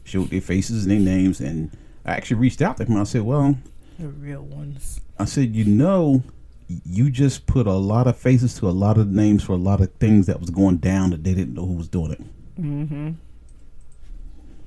showed 0.04 0.30
their 0.30 0.42
faces 0.42 0.86
and 0.86 0.92
their 0.92 1.00
names, 1.00 1.40
and 1.40 1.72
I 2.06 2.14
actually 2.14 2.38
reached 2.38 2.62
out 2.62 2.78
to 2.78 2.86
him. 2.86 2.98
I 2.98 3.04
said, 3.04 3.22
"Well, 3.24 3.58
The 4.00 4.08
real 4.08 4.42
ones. 4.42 5.00
I 5.18 5.26
said, 5.26 5.56
you 5.56 5.64
know, 5.64 6.24
you 6.68 7.10
just 7.10 7.46
put 7.46 7.68
a 7.68 7.74
lot 7.74 8.08
of 8.08 8.18
faces 8.18 8.56
to 8.56 8.68
a 8.68 8.72
lot 8.72 8.98
of 8.98 9.10
names 9.10 9.44
for 9.44 9.54
a 9.54 9.58
lot 9.58 9.80
of 9.80 9.94
things 9.94 10.26
that 10.26 10.40
was 10.42 10.50
going 10.50 10.78
down 10.78 11.12
that 11.12 11.24
they 11.24 11.34
didn't 11.34 11.54
know 11.54 11.66
who 11.66 11.74
was 11.74 11.88
doing 11.88 12.12
it. 12.12 12.62
Mm-hmm. 12.62 13.12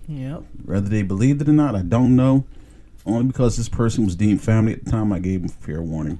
Yep. 0.09 0.43
Whether 0.65 0.89
they 0.89 1.03
believed 1.03 1.43
it 1.43 1.49
or 1.49 1.53
not, 1.53 1.75
I 1.77 1.83
don't 1.83 2.17
know. 2.17 2.45
Only 3.09 3.25
because 3.25 3.57
this 3.57 3.71
person 3.71 4.05
was 4.05 4.15
deemed 4.15 4.43
family 4.43 4.75
at 4.75 4.85
the 4.85 4.91
time, 4.91 5.15
I 5.15 5.19
gave 5.19 5.41
him 5.41 5.49
fair 5.49 5.81
warning 5.81 6.19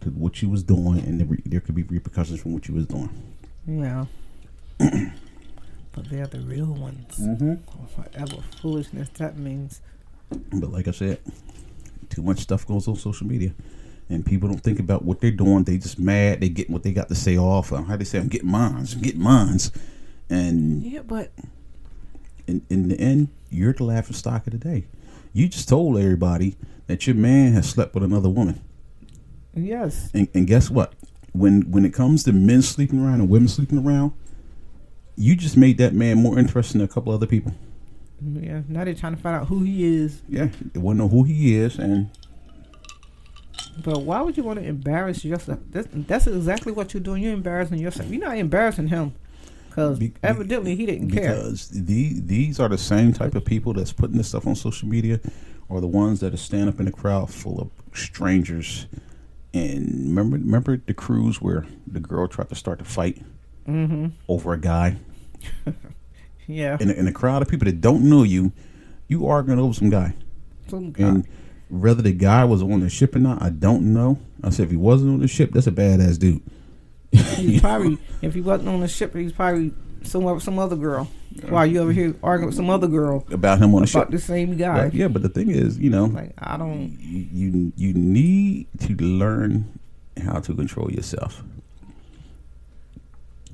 to 0.00 0.10
what 0.10 0.36
she 0.36 0.46
was 0.46 0.62
doing, 0.62 1.00
and 1.00 1.18
there, 1.18 1.26
re- 1.26 1.42
there 1.44 1.60
could 1.60 1.74
be 1.74 1.82
repercussions 1.82 2.40
from 2.40 2.52
what 2.54 2.64
she 2.64 2.72
was 2.72 2.86
doing. 2.86 3.10
Yeah. 3.66 4.06
but 4.78 6.08
they're 6.08 6.28
the 6.28 6.40
real 6.40 6.72
ones. 6.72 7.18
Mm-hmm. 7.18 7.54
Whatever 7.96 8.42
foolishness 8.62 9.08
that 9.18 9.36
means. 9.36 9.80
But 10.52 10.70
like 10.70 10.86
I 10.86 10.92
said, 10.92 11.18
too 12.10 12.22
much 12.22 12.38
stuff 12.38 12.64
goes 12.64 12.86
on 12.86 12.94
social 12.94 13.26
media, 13.26 13.52
and 14.08 14.24
people 14.24 14.48
don't 14.48 14.62
think 14.62 14.78
about 14.78 15.04
what 15.04 15.20
they're 15.20 15.32
doing. 15.32 15.64
They 15.64 15.78
just 15.78 15.98
mad. 15.98 16.40
They 16.40 16.48
get 16.48 16.70
what 16.70 16.84
they 16.84 16.92
got 16.92 17.08
to 17.08 17.16
say 17.16 17.36
off. 17.36 17.70
How 17.70 17.96
they 17.96 18.04
say, 18.04 18.18
"I'm 18.18 18.28
getting 18.28 18.50
mines. 18.50 18.94
I'm 18.94 19.02
getting 19.02 19.20
mines," 19.20 19.72
and 20.30 20.84
Yeah, 20.84 21.02
but 21.02 21.32
in, 22.46 22.64
in 22.70 22.88
the 22.88 23.00
end, 23.00 23.28
you're 23.50 23.72
the 23.72 23.84
laughing 23.84 24.14
stock 24.14 24.46
of 24.46 24.52
the 24.52 24.58
day. 24.58 24.86
You 25.32 25.48
just 25.48 25.68
told 25.68 25.96
everybody 25.98 26.56
that 26.86 27.06
your 27.06 27.16
man 27.16 27.52
has 27.52 27.68
slept 27.68 27.94
with 27.94 28.02
another 28.02 28.28
woman. 28.28 28.60
Yes. 29.54 30.10
And, 30.12 30.28
and 30.34 30.46
guess 30.46 30.70
what? 30.70 30.94
When 31.32 31.70
when 31.70 31.84
it 31.84 31.94
comes 31.94 32.24
to 32.24 32.32
men 32.32 32.62
sleeping 32.62 33.04
around 33.04 33.20
and 33.20 33.28
women 33.28 33.48
sleeping 33.48 33.78
around, 33.78 34.12
you 35.16 35.36
just 35.36 35.56
made 35.56 35.78
that 35.78 35.94
man 35.94 36.18
more 36.18 36.38
interesting 36.38 36.80
than 36.80 36.88
a 36.88 36.92
couple 36.92 37.12
other 37.12 37.26
people. 37.26 37.54
Yeah. 38.20 38.62
Now 38.68 38.84
they're 38.84 38.94
trying 38.94 39.14
to 39.14 39.22
find 39.22 39.36
out 39.36 39.46
who 39.46 39.60
he 39.62 40.02
is. 40.02 40.22
Yeah, 40.28 40.48
they 40.72 40.80
want 40.80 40.96
to 40.96 41.04
know 41.04 41.08
who 41.08 41.24
he 41.24 41.56
is, 41.56 41.78
and 41.78 42.10
But 43.84 44.02
why 44.02 44.20
would 44.20 44.36
you 44.36 44.42
want 44.42 44.58
to 44.58 44.64
embarrass 44.64 45.24
yourself? 45.24 45.60
That's, 45.70 45.88
that's 45.92 46.26
exactly 46.26 46.72
what 46.72 46.92
you're 46.92 47.02
doing. 47.02 47.22
You're 47.22 47.32
embarrassing 47.32 47.78
yourself. 47.78 48.10
You're 48.10 48.20
not 48.20 48.36
embarrassing 48.36 48.88
him 48.88 49.14
because 49.70 49.98
Be- 49.98 50.12
evidently 50.22 50.76
he 50.76 50.84
didn't 50.86 51.10
care. 51.10 51.34
because 51.34 51.68
the, 51.70 52.20
these 52.20 52.60
are 52.60 52.68
the 52.68 52.76
same 52.78 53.12
type 53.14 53.34
of 53.34 53.44
people 53.44 53.72
that's 53.72 53.92
putting 53.92 54.16
this 54.18 54.28
stuff 54.28 54.46
on 54.46 54.54
social 54.54 54.88
media, 54.88 55.20
or 55.68 55.80
the 55.80 55.86
ones 55.86 56.20
that 56.20 56.34
are 56.34 56.36
stand 56.36 56.68
up 56.68 56.78
in 56.80 56.86
a 56.88 56.92
crowd 56.92 57.30
full 57.32 57.60
of 57.60 57.70
strangers. 57.96 58.86
And 59.54 60.08
remember, 60.08 60.36
remember 60.36 60.76
the 60.84 60.94
cruise 60.94 61.40
where 61.40 61.66
the 61.86 62.00
girl 62.00 62.28
tried 62.28 62.48
to 62.50 62.54
start 62.54 62.80
a 62.80 62.84
fight 62.84 63.22
Mm-hmm. 63.68 64.08
over 64.28 64.52
a 64.52 64.58
guy 64.58 64.96
Yeah. 66.46 66.76
in 66.80 66.90
a, 66.90 66.92
in 66.94 67.06
a 67.06 67.12
crowd 67.12 67.42
of 67.42 67.48
people 67.48 67.66
that 67.66 67.80
don't 67.80 68.02
know 68.08 68.22
you. 68.24 68.52
You 69.06 69.26
arguing 69.26 69.58
over 69.60 69.72
some 69.74 69.90
guy. 69.90 70.14
Some 70.68 70.90
guy. 70.92 71.04
And 71.04 71.26
whether 71.68 72.02
the 72.02 72.12
guy 72.12 72.44
was 72.44 72.62
on 72.62 72.80
the 72.80 72.88
ship 72.88 73.14
or 73.14 73.20
not, 73.20 73.40
I 73.42 73.50
don't 73.50 73.92
know. 73.92 74.18
I 74.42 74.50
said 74.50 74.64
if 74.64 74.70
he 74.70 74.76
wasn't 74.76 75.12
on 75.12 75.20
the 75.20 75.28
ship, 75.28 75.52
that's 75.52 75.66
a 75.68 75.72
badass 75.72 76.18
dude. 76.18 76.42
He's 77.12 77.60
probably 77.66 77.98
if 78.22 78.34
he 78.34 78.40
wasn't 78.40 78.68
on 78.68 78.80
the 78.80 78.88
ship, 78.88 79.14
he's 79.14 79.32
probably 79.32 79.72
somewhere 80.02 80.34
with 80.34 80.42
some 80.42 80.58
other 80.58 80.76
girl. 80.76 81.10
While 81.48 81.66
you 81.66 81.80
over 81.80 81.92
here 81.92 82.14
arguing 82.22 82.46
with 82.48 82.56
some 82.56 82.70
other 82.70 82.88
girl 82.88 83.24
About 83.30 83.60
him 83.60 83.72
on 83.74 83.82
the 83.82 83.86
ship. 83.86 84.10
the 84.10 84.18
same 84.18 84.56
guy. 84.56 84.90
Yeah, 84.92 85.06
but 85.08 85.22
the 85.22 85.28
thing 85.28 85.48
is, 85.50 85.78
you 85.78 85.88
know, 85.90 86.06
Like 86.06 86.32
I 86.38 86.56
don't. 86.56 86.96
you 87.00 87.28
you 87.32 87.72
you 87.76 87.94
need 87.94 88.66
to 88.80 88.94
learn 88.96 89.78
how 90.24 90.40
to 90.40 90.54
control 90.54 90.90
yourself, 90.90 91.42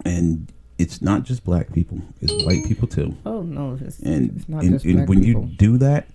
and 0.04 0.52
it's 0.78 1.00
not 1.02 1.22
just 1.24 1.44
black 1.44 1.72
people; 1.72 2.00
it's 2.20 2.32
white 2.44 2.64
people 2.66 2.88
too. 2.88 3.16
Oh 3.24 3.42
no, 3.42 3.78
it's, 3.80 3.98
And 4.00 4.36
it's 4.36 4.48
not 4.48 4.62
and, 4.62 4.72
just 4.72 4.84
and 4.84 4.96
black 4.96 5.08
when 5.08 5.22
people. 5.24 5.42
you 5.46 5.56
do 5.56 5.78
that, 5.78 6.08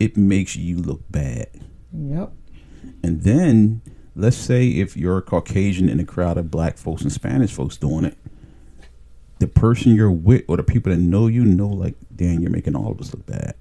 it 0.00 0.16
makes 0.16 0.56
you 0.56 0.78
look 0.78 1.00
bad. 1.10 1.48
Yep. 1.92 2.32
And 3.02 3.22
then 3.22 3.82
let's 4.14 4.36
say 4.36 4.68
if 4.68 4.96
you're 4.96 5.18
a 5.18 5.22
Caucasian 5.22 5.88
in 5.88 6.00
a 6.00 6.04
crowd 6.04 6.38
of 6.38 6.50
black 6.50 6.76
folks 6.76 7.02
and 7.02 7.12
Spanish 7.12 7.52
folks 7.52 7.76
doing 7.76 8.04
it, 8.04 8.16
the 9.38 9.48
person 9.48 9.94
you're 9.94 10.10
with 10.10 10.44
or 10.48 10.56
the 10.56 10.62
people 10.62 10.92
that 10.92 10.98
know 10.98 11.26
you 11.26 11.44
know 11.44 11.68
like, 11.68 11.94
Dan, 12.14 12.40
you're 12.42 12.50
making 12.50 12.76
all 12.76 12.92
of 12.92 13.00
us 13.00 13.12
look 13.12 13.26
bad. 13.26 13.54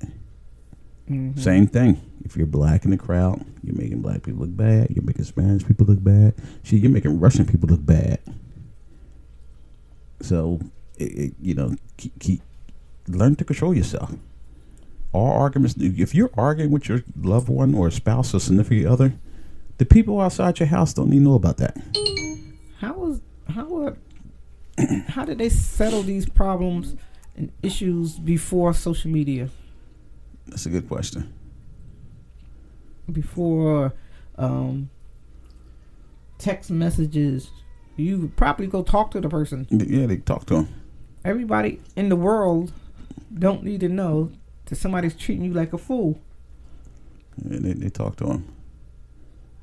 Mhm. 1.10 1.38
Same 1.40 1.68
thing. 1.68 2.00
If 2.24 2.38
you're 2.38 2.46
black 2.46 2.86
in 2.86 2.92
the 2.92 2.98
crowd, 2.98 3.44
you're 3.64 3.76
making 3.76 4.02
black 4.02 4.24
people 4.24 4.42
look 4.42 4.56
bad. 4.56 4.92
You're 4.92 5.04
making 5.04 5.26
Spanish 5.26 5.66
people 5.66 5.88
look 5.88 6.04
bad. 6.04 6.36
Shit, 6.64 6.82
you're 6.82 6.92
making 6.92 7.20
Russian 7.20 7.46
people 7.46 7.68
look 7.70 7.86
bad. 7.86 8.20
So, 10.22 10.60
it, 10.98 11.04
it, 11.04 11.34
you 11.42 11.56
know, 11.56 11.76
keep, 11.98 12.18
keep 12.20 12.42
learn 13.08 13.36
to 13.38 13.44
control 13.44 13.74
yourself. 13.74 14.14
All 15.14 15.32
arguments. 15.32 15.76
If 15.78 16.14
you're 16.14 16.30
arguing 16.38 16.72
with 16.72 16.88
your 16.88 17.04
loved 17.20 17.50
one 17.50 17.74
or 17.74 17.90
spouse 17.92 18.34
or 18.34 18.40
significant 18.40 18.86
other, 18.88 19.14
the 19.82 19.86
people 19.88 20.22
outside 20.22 20.60
your 20.60 20.68
house 20.68 20.94
don't 20.94 21.10
need 21.10 21.18
to 21.18 21.24
know 21.24 21.34
about 21.34 21.58
that. 21.58 21.76
How 22.78 22.94
was 22.94 23.20
how 23.50 23.82
are, 23.82 23.98
how 25.08 25.26
did 25.26 25.40
they 25.40 25.50
settle 25.50 26.04
these 26.04 26.30
problems 26.30 26.96
and 27.36 27.52
issues 27.64 28.20
before 28.20 28.76
social 28.76 29.10
media? 29.10 29.50
That's 30.46 30.68
a 30.68 30.70
good 30.70 30.88
question. 30.88 31.34
Before 33.12 33.96
um, 34.38 34.92
text 36.38 36.70
messages, 36.70 37.50
you 37.96 38.20
would 38.20 38.38
probably 38.38 38.68
go 38.68 38.84
talk 38.84 39.10
to 39.12 39.20
the 39.20 39.30
person. 39.30 39.66
Yeah, 39.72 40.06
they 40.06 40.18
talk 40.18 40.46
to 40.46 40.54
them. 40.58 40.82
Everybody 41.26 41.82
in 41.96 42.10
the 42.10 42.16
world 42.16 42.72
don't 43.34 43.64
need 43.64 43.80
to 43.80 43.90
know 43.90 44.32
that 44.66 44.76
somebody's 44.76 45.16
treating 45.16 45.44
you 45.44 45.54
like 45.54 45.74
a 45.74 45.80
fool. 45.80 46.20
And 47.44 47.66
they, 47.66 47.74
they 47.74 47.90
talk 47.90 48.18
to 48.18 48.26
them. 48.26 48.61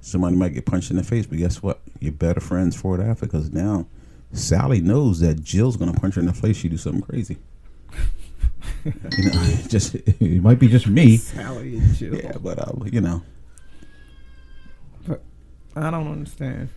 Somebody 0.01 0.37
might 0.37 0.55
get 0.55 0.65
punched 0.65 0.91
in 0.91 0.97
the 0.97 1.05
face, 1.05 1.27
but 1.27 1.39
guess 1.39 1.63
what? 1.63 1.81
You're 2.01 2.13
better 2.13 2.41
friends 2.41 2.77
for 2.77 2.99
it 2.99 3.05
after 3.05 3.27
because 3.27 3.53
now 3.53 3.87
Sally 4.33 4.81
knows 4.81 5.21
that 5.21 5.43
Jill's 5.43 5.77
gonna 5.77 5.93
punch 5.93 6.15
her 6.15 6.21
in 6.21 6.27
the 6.27 6.33
face. 6.33 6.57
She 6.57 6.69
do 6.69 6.77
something 6.77 7.03
crazy. 7.03 7.39
you 8.85 8.93
know, 9.31 9.57
just 9.69 9.95
it 9.97 10.43
might 10.43 10.59
be 10.59 10.69
just 10.69 10.87
me. 10.87 11.17
Sally 11.17 11.79
and 11.79 11.95
Jill. 11.95 12.15
Yeah, 12.17 12.33
but 12.41 12.59
uh, 12.59 12.73
you 12.87 13.01
know, 13.01 13.23
I 15.77 15.91
don't 15.91 16.09
understand. 16.11 16.69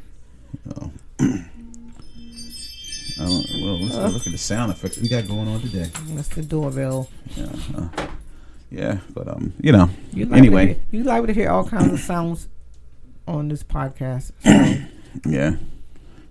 Oh. 0.75 0.91
I 1.19 3.25
don't. 3.25 3.45
Well, 3.61 3.81
let's 3.83 3.95
Uh. 3.95 4.07
look 4.09 4.25
at 4.25 4.31
the 4.31 4.37
sound 4.37 4.71
effects 4.71 4.97
we 4.97 5.07
got 5.07 5.27
going 5.27 5.47
on 5.47 5.61
today. 5.61 5.89
That's 6.09 6.27
the 6.29 6.41
doorbell. 6.41 7.09
Yeah, 7.35 7.45
uh, 7.77 8.07
yeah, 8.69 8.97
but 9.13 9.27
um, 9.27 9.53
you 9.61 9.71
know, 9.71 9.89
You 10.13 10.31
Anyway. 10.33 10.75
to 10.91 10.97
you 10.97 11.03
liable 11.03 11.27
to 11.27 11.33
hear 11.33 11.49
all 11.49 11.67
kinds 11.67 11.93
of 11.93 11.99
sounds 11.99 12.47
on 13.27 13.47
this 13.49 13.63
podcast. 13.63 14.31
So, 15.23 15.29
yeah. 15.29 15.51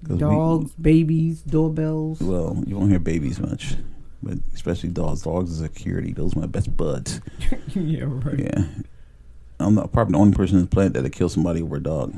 'Cause 0.02 0.12
we- 0.12 0.18
dogs, 0.18 0.72
babies, 0.80 1.42
doorbells. 1.42 2.18
well, 2.20 2.62
you 2.66 2.76
won't 2.78 2.88
hear 2.90 2.98
babies 2.98 3.38
much, 3.38 3.76
but 4.22 4.38
especially 4.54 4.88
dogs. 4.88 5.20
Dogs 5.22 5.60
are 5.60 5.64
security. 5.64 6.14
Those 6.14 6.34
are 6.34 6.40
my 6.40 6.46
best 6.46 6.74
buds. 6.76 7.20
yeah, 7.74 8.04
right. 8.06 8.38
Yeah. 8.38 8.64
I'm 9.58 9.74
not 9.74 9.92
probably 9.92 10.12
the 10.12 10.18
only 10.18 10.34
person 10.34 10.56
on 10.56 10.62
the 10.62 10.68
planet 10.68 10.94
that'll 10.94 11.10
kill 11.10 11.28
somebody 11.28 11.60
over 11.60 11.76
a 11.76 11.82
dog. 11.82 12.14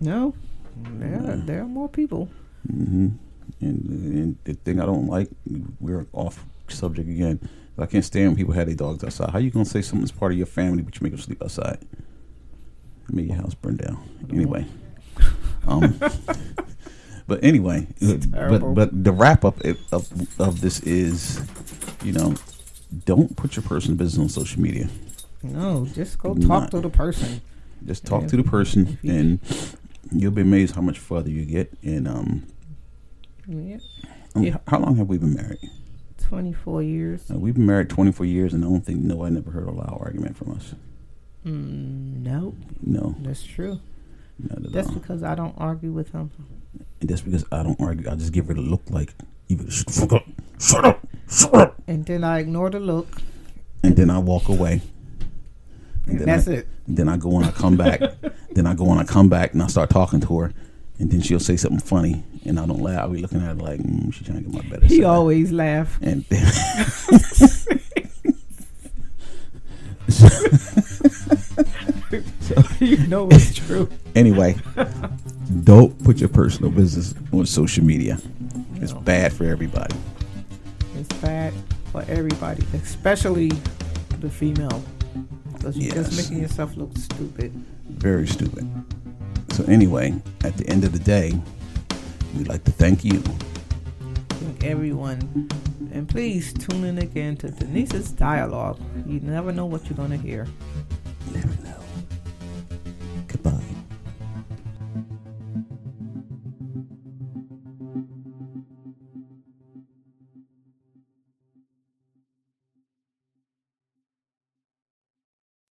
No, 0.00 0.34
there 0.98 1.22
Yeah. 1.24 1.36
there 1.46 1.62
are 1.62 1.68
more 1.68 1.88
people. 1.88 2.28
hmm 2.68 3.10
And, 3.60 3.84
and 3.88 4.36
the 4.42 4.54
thing 4.54 4.80
I 4.80 4.86
don't 4.86 5.06
like, 5.06 5.28
we're 5.80 6.06
off 6.12 6.44
subject 6.66 7.08
again. 7.08 7.38
I 7.78 7.86
can't 7.86 8.04
stand 8.04 8.30
when 8.30 8.36
people 8.36 8.54
have 8.54 8.66
their 8.66 8.74
dogs 8.74 9.04
outside. 9.04 9.30
How 9.30 9.38
you 9.38 9.50
gonna 9.50 9.64
say 9.64 9.80
something's 9.82 10.10
part 10.10 10.32
of 10.32 10.38
your 10.38 10.46
family, 10.48 10.82
but 10.82 10.96
you 10.96 11.04
make 11.04 11.12
them 11.12 11.20
sleep 11.20 11.40
outside? 11.40 11.78
Your 13.12 13.36
house 13.36 13.54
burned 13.54 13.78
down. 13.78 13.98
Anyway. 14.32 14.66
Um, 15.66 15.98
but 17.26 17.42
anyway, 17.44 17.86
but 18.00 18.74
but 18.74 19.04
the 19.04 19.12
wrap 19.12 19.44
up 19.44 19.58
of 19.92 20.40
of 20.40 20.60
this 20.60 20.80
is, 20.80 21.40
you 22.02 22.12
know, 22.12 22.34
don't 23.04 23.36
put 23.36 23.56
your 23.56 23.62
personal 23.62 23.96
business 23.96 24.22
on 24.22 24.28
social 24.28 24.60
media. 24.62 24.88
No, 25.42 25.86
just 25.86 26.18
go 26.18 26.32
Not- 26.32 26.46
talk 26.62 26.70
to 26.70 26.80
the 26.80 26.90
person. 26.90 27.40
Just 27.86 28.04
talk 28.06 28.22
Yeah. 28.22 28.28
to 28.28 28.36
the 28.38 28.44
person, 28.44 28.98
and 29.02 29.40
you'll 30.12 30.30
be 30.32 30.42
amazed 30.42 30.74
how 30.74 30.82
much 30.82 30.98
further 30.98 31.30
you 31.30 31.44
get. 31.44 31.72
And 31.82 32.06
um, 32.08 32.46
Yeah, 33.46 33.78
mean, 34.34 34.44
Yeah. 34.44 34.58
how 34.68 34.78
long 34.78 34.96
have 34.96 35.08
we 35.08 35.18
been 35.18 35.34
married? 35.34 35.58
twenty 36.18 36.52
four 36.52 36.82
years. 36.82 37.30
Uh, 37.30 37.38
we've 37.38 37.54
been 37.54 37.66
married 37.66 37.90
24 37.90 38.24
years, 38.24 38.54
and 38.54 38.64
I 38.64 38.68
don't 38.68 38.86
think 38.86 39.00
no, 39.00 39.24
I 39.24 39.28
never 39.30 39.50
heard 39.50 39.66
a 39.68 39.70
loud 39.72 39.98
argument 40.00 40.36
from 40.36 40.52
us. 40.52 40.74
Mm, 41.46 42.22
no, 42.22 42.54
No, 42.82 43.14
that's 43.20 43.42
true. 43.42 43.80
That's 44.38 44.88
all. 44.88 44.94
because 44.94 45.22
I 45.22 45.34
don't 45.34 45.54
argue 45.58 45.90
with 45.92 46.10
him. 46.12 46.30
And 47.00 47.08
that's 47.10 47.20
because 47.20 47.44
I 47.52 47.62
don't 47.62 47.80
argue. 47.80 48.08
I 48.10 48.14
just 48.14 48.32
give 48.32 48.46
her 48.46 48.54
the 48.54 48.60
look 48.60 48.82
like, 48.90 49.12
better 49.50 49.70
shut 49.70 50.12
up, 50.12 50.24
shut 50.60 50.84
up, 50.84 51.06
shut 51.28 51.54
up, 51.54 51.74
And 51.86 52.04
then 52.06 52.22
I 52.24 52.38
ignore 52.40 52.70
the 52.70 52.80
look. 52.80 53.20
and 53.82 53.96
then 53.96 54.08
I 54.10 54.18
walk 54.18 54.48
away. 54.48 54.80
And 56.06 56.18
then 56.20 56.26
that's 56.26 56.48
I, 56.48 56.52
it. 56.52 56.68
Then 56.88 57.08
I 57.08 57.16
go 57.16 57.36
and 57.36 57.44
I 57.46 57.50
come 57.52 57.76
back. 57.76 58.00
then 58.52 58.66
I 58.66 58.74
go 58.74 58.90
and 58.90 59.00
I 59.00 59.04
come 59.04 59.28
back 59.28 59.52
and 59.52 59.62
I 59.62 59.66
start 59.68 59.90
talking 59.90 60.20
to 60.20 60.38
her, 60.40 60.52
and 60.98 61.10
then 61.10 61.20
she'll 61.20 61.38
say 61.40 61.56
something 61.56 61.78
funny, 61.80 62.22
and 62.44 62.58
I 62.58 62.66
don't 62.66 62.80
laugh. 62.82 63.00
I'll 63.00 63.10
be 63.10 63.20
looking 63.20 63.40
at 63.40 63.46
her 63.48 63.54
like, 63.54 63.78
mm, 63.80 64.12
she's 64.14 64.26
trying 64.26 64.42
to 64.44 64.50
get 64.50 64.64
my 64.64 64.68
better 64.68 64.86
He 64.86 64.96
side. 64.98 65.04
always 65.04 65.52
laugh. 65.52 65.98
And 66.02 66.24
then 66.28 66.44
you 72.80 72.98
know 73.06 73.28
it's 73.30 73.54
true. 73.66 73.88
anyway, 74.14 74.56
don't 75.64 76.02
put 76.04 76.18
your 76.18 76.28
personal 76.28 76.70
business 76.70 77.14
on 77.32 77.46
social 77.46 77.84
media. 77.84 78.18
It's 78.76 78.92
bad 78.92 79.32
for 79.32 79.44
everybody. 79.44 79.94
It's 80.96 81.12
bad 81.20 81.52
for 81.92 82.04
everybody, 82.08 82.64
especially 82.74 83.50
the 84.20 84.30
female. 84.30 84.82
Because 85.52 85.76
you're 85.76 85.94
just 85.94 86.16
making 86.16 86.42
yourself 86.42 86.76
look 86.76 86.96
stupid. 86.96 87.52
Very 87.88 88.26
stupid. 88.26 88.68
So 89.52 89.64
anyway, 89.64 90.14
at 90.42 90.56
the 90.56 90.66
end 90.68 90.84
of 90.84 90.92
the 90.92 90.98
day, 90.98 91.38
we'd 92.36 92.48
like 92.48 92.64
to 92.64 92.72
thank 92.72 93.04
you. 93.04 93.20
Thank 94.28 94.64
everyone. 94.64 95.48
And 95.92 96.08
please 96.08 96.52
tune 96.54 96.84
in 96.84 96.98
again 96.98 97.36
to 97.36 97.50
Denise's 97.50 98.10
dialogue. 98.10 98.80
You 99.06 99.20
never 99.20 99.52
know 99.52 99.66
what 99.66 99.84
you're 99.84 99.96
going 99.96 100.10
to 100.10 100.16
hear. 100.16 100.48
Never 101.32 101.62
know. 101.62 101.81